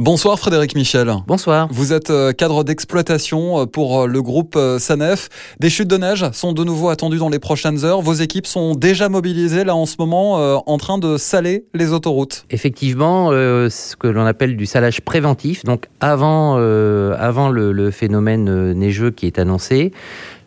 [0.00, 1.12] Bonsoir Frédéric Michel.
[1.26, 1.68] Bonsoir.
[1.70, 5.28] Vous êtes euh, cadre d'exploitation euh, pour euh, le groupe Sanef.
[5.60, 8.00] Des chutes de neige sont de nouveau attendues dans les prochaines heures.
[8.00, 10.36] Vos équipes sont déjà mobilisées là en ce moment
[10.66, 12.46] en train de saler les autoroutes.
[12.48, 19.26] Effectivement, ce que l'on appelle du salage préventif, donc avant, avant le phénomène neigeux qui
[19.26, 19.92] est annoncé.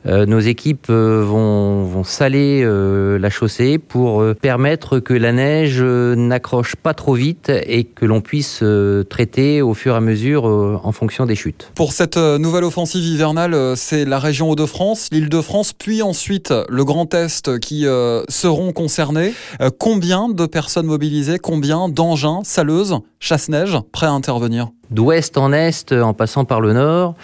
[0.05, 5.81] Euh, nos équipes euh, vont, vont saler euh, la chaussée pour permettre que la neige
[5.81, 8.63] n'accroche pas trop vite et que l'on puisse
[9.09, 11.71] traiter au fur et à mesure en fonction des chutes.
[11.75, 17.59] Pour cette nouvelle offensive hivernale, c'est la région Hauts-de-France, l'Île-de-France, puis ensuite le Grand Est
[17.59, 17.85] qui
[18.29, 19.33] seront concernés.
[19.79, 24.69] Combien de personnes mobilisées, combien d'engins, saleuses, chasse-neige prêts à intervenir?
[24.91, 27.15] D'ouest en est, en passant par le nord,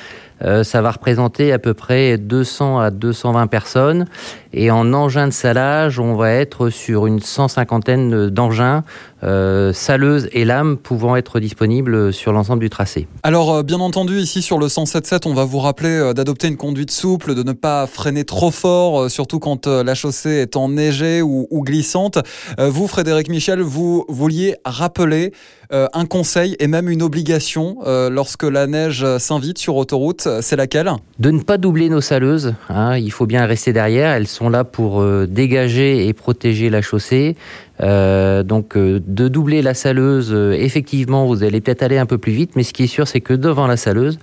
[0.63, 4.05] ça va représenter à peu près 200 à 220 personnes.
[4.51, 8.83] Et en engin de salage, on va être sur une cent cinquantaine d'engins
[9.23, 13.07] euh, saleuses et lames pouvant être disponibles sur l'ensemble du tracé.
[13.21, 16.89] Alors, euh, bien entendu, ici sur le 177, on va vous rappeler d'adopter une conduite
[16.91, 21.63] souple, de ne pas freiner trop fort, surtout quand la chaussée est enneigée ou, ou
[21.63, 22.17] glissante.
[22.57, 25.33] vous, Frédéric Michel, vous vouliez rappeler
[25.71, 30.91] un conseil et même une obligation lorsque la neige s'invite sur autoroute c'est laquelle?
[31.19, 32.55] De ne pas doubler nos saleuses.
[32.69, 32.97] Hein.
[32.97, 34.11] il faut bien rester derrière.
[34.11, 37.35] Elles sont là pour euh, dégager et protéger la chaussée.
[37.81, 42.31] Euh, donc euh, de doubler la saleuse, effectivement, vous allez peut-être aller un peu plus
[42.31, 44.19] vite, mais ce qui est sûr, c'est que devant la saleuse,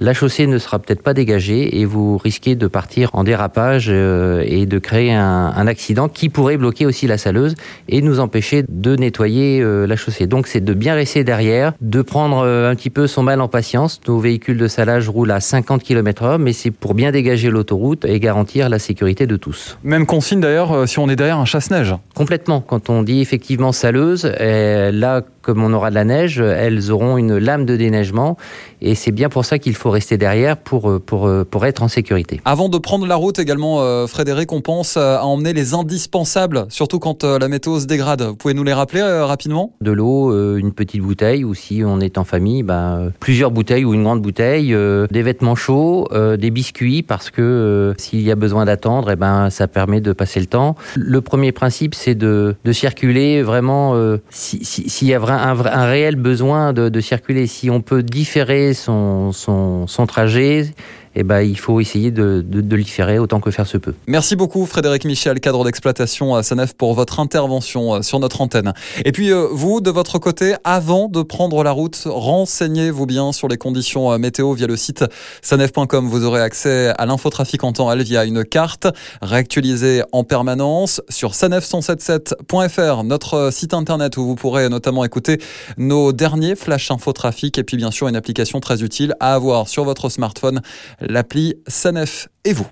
[0.00, 4.66] la chaussée ne sera peut-être pas dégagée et vous risquez de partir en dérapage et
[4.66, 7.54] de créer un, accident qui pourrait bloquer aussi la saleuse
[7.88, 10.26] et nous empêcher de nettoyer la chaussée.
[10.26, 14.00] Donc c'est de bien rester derrière, de prendre un petit peu son mal en patience.
[14.06, 18.20] Nos véhicules de salage roulent à 50 km/h, mais c'est pour bien dégager l'autoroute et
[18.20, 19.78] garantir la sécurité de tous.
[19.84, 21.94] Même consigne d'ailleurs si on est derrière un chasse-neige.
[22.14, 22.60] Complètement.
[22.60, 27.36] Quand on dit effectivement saleuse, là, comme on aura de la neige, elles auront une
[27.36, 28.36] lame de déneigement
[28.80, 31.82] et c'est bien pour ça qu'il faut rester derrière pour, euh, pour, euh, pour être
[31.82, 32.40] en sécurité.
[32.44, 36.98] Avant de prendre la route également, euh, Frédéric, on pense à emmener les indispensables, surtout
[36.98, 38.22] quand la météo se dégrade.
[38.22, 39.72] Vous pouvez nous les rappeler rapidement?
[39.80, 43.94] De l'eau, une petite bouteille ou si on est en famille, bah, plusieurs bouteilles ou
[43.94, 44.76] une grande bouteille,
[45.10, 49.68] des vêtements chauds, des biscuits parce que s'il y a besoin d'attendre, eh ben, ça
[49.68, 50.74] permet de passer le temps.
[50.96, 53.94] Le premier principe, c'est de, de circuler vraiment
[54.30, 57.46] s'il si, y a vraiment un, réel besoin de, de, circuler.
[57.46, 60.74] Si on peut différer son, son, son trajet,
[61.14, 62.84] eh ben, il faut essayer de, de, de l'y
[63.18, 63.94] autant que faire se peut.
[64.06, 68.72] Merci beaucoup Frédéric Michel, cadre d'exploitation à Sanef, pour votre intervention euh, sur notre antenne.
[69.04, 73.48] Et puis euh, vous, de votre côté, avant de prendre la route, renseignez-vous bien sur
[73.48, 75.04] les conditions euh, météo via le site
[75.42, 76.08] sanef.com.
[76.08, 78.86] Vous aurez accès à l'infotrafic en temps réel via une carte
[79.22, 85.38] réactualisée en permanence sur sanef177.fr, notre site internet où vous pourrez notamment écouter
[85.78, 89.84] nos derniers flash infotrafic et puis bien sûr une application très utile à avoir sur
[89.84, 90.60] votre smartphone
[91.08, 92.66] l'appli Sanef et vous.